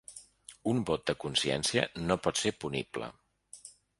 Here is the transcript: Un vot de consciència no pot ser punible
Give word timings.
Un 0.71 0.79
vot 0.89 1.03
de 1.09 1.15
consciència 1.25 1.85
no 2.07 2.19
pot 2.27 2.43
ser 2.45 2.55
punible 2.65 3.13